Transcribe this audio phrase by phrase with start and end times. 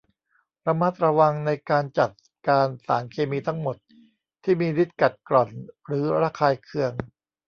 [0.67, 2.09] ระมัดระวังในการจัด
[2.47, 3.77] การสารเคมีทั้งหมด
[4.43, 5.49] ที่มีฤทธิ์กัดกร่อน
[5.87, 6.91] หรือระคายเคือง